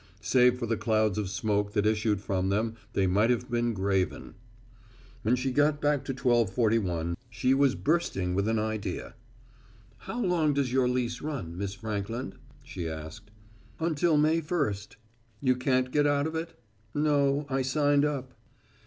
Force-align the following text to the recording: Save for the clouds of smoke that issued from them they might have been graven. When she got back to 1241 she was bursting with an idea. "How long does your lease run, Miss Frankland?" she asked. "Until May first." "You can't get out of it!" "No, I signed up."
Save 0.21 0.57
for 0.57 0.65
the 0.65 0.77
clouds 0.77 1.19
of 1.19 1.29
smoke 1.29 1.73
that 1.73 1.85
issued 1.85 2.21
from 2.21 2.49
them 2.49 2.73
they 2.93 3.05
might 3.05 3.29
have 3.29 3.51
been 3.51 3.71
graven. 3.71 4.33
When 5.21 5.35
she 5.35 5.51
got 5.51 5.79
back 5.79 6.03
to 6.05 6.11
1241 6.13 7.15
she 7.29 7.53
was 7.53 7.75
bursting 7.75 8.33
with 8.33 8.47
an 8.47 8.57
idea. 8.57 9.13
"How 9.99 10.19
long 10.19 10.55
does 10.55 10.73
your 10.73 10.89
lease 10.89 11.21
run, 11.21 11.55
Miss 11.55 11.75
Frankland?" 11.75 12.33
she 12.63 12.89
asked. 12.89 13.29
"Until 13.79 14.17
May 14.17 14.41
first." 14.41 14.97
"You 15.39 15.55
can't 15.55 15.91
get 15.91 16.07
out 16.07 16.25
of 16.25 16.33
it!" 16.33 16.59
"No, 16.95 17.45
I 17.47 17.61
signed 17.61 18.03
up." 18.03 18.33